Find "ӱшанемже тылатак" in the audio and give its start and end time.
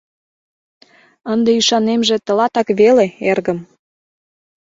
1.59-2.67